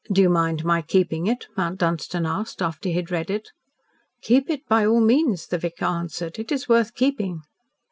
[0.11, 3.51] "Do you mind my keeping it?" Mount Dunstan asked, after he had read it.
[4.23, 6.39] "Keep it by all means," the vicar answered.
[6.39, 7.43] "It is worth keeping."